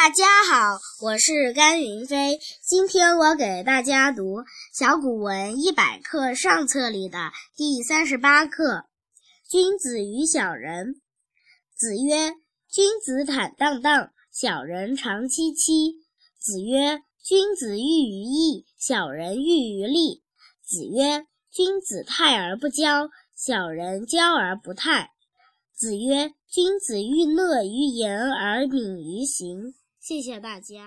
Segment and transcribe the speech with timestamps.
[0.00, 2.38] 大家好，我是甘云飞。
[2.62, 8.74] 今天我给大家读《小古文一百课上册》里的第三十八课
[9.50, 10.86] 《君子与小人》。
[11.74, 12.32] 子曰
[12.70, 15.96] ：“君子坦荡荡，小人长戚戚。”
[16.38, 20.22] 子曰：“君子喻于义，小人喻于利。”
[20.64, 25.10] 子曰：“君子泰而不骄，小人骄而不泰。”
[25.74, 29.74] 子曰：“君子欲乐于言而敏于行。”
[30.08, 30.86] 谢谢大家。